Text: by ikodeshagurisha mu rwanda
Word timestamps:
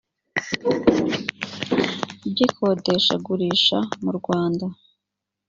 by 2.29 2.39
ikodeshagurisha 2.47 3.77
mu 4.03 4.11
rwanda 4.17 4.65